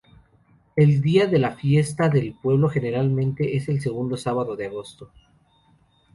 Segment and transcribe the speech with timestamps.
[0.75, 5.11] El día de la fiesta del pueblo generalmente es el segundo sábado de agosto.